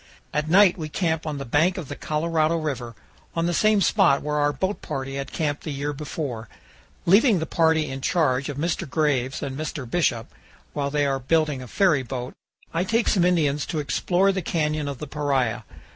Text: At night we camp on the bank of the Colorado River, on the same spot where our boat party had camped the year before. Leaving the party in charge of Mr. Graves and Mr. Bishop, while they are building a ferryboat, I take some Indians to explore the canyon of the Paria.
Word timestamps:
At 0.33 0.49
night 0.49 0.79
we 0.79 0.89
camp 0.89 1.27
on 1.27 1.37
the 1.37 1.45
bank 1.45 1.77
of 1.77 1.87
the 1.87 1.95
Colorado 1.95 2.55
River, 2.57 2.95
on 3.35 3.45
the 3.45 3.53
same 3.53 3.81
spot 3.81 4.23
where 4.23 4.37
our 4.37 4.51
boat 4.51 4.81
party 4.81 5.17
had 5.17 5.31
camped 5.31 5.63
the 5.63 5.69
year 5.69 5.93
before. 5.93 6.49
Leaving 7.05 7.37
the 7.37 7.45
party 7.45 7.87
in 7.87 8.01
charge 8.01 8.49
of 8.49 8.57
Mr. 8.57 8.89
Graves 8.89 9.43
and 9.43 9.55
Mr. 9.55 9.87
Bishop, 9.87 10.25
while 10.73 10.89
they 10.89 11.05
are 11.05 11.19
building 11.19 11.61
a 11.61 11.67
ferryboat, 11.67 12.33
I 12.73 12.83
take 12.83 13.09
some 13.09 13.23
Indians 13.23 13.63
to 13.67 13.77
explore 13.77 14.31
the 14.31 14.41
canyon 14.41 14.87
of 14.87 14.97
the 14.97 15.05
Paria. 15.05 15.65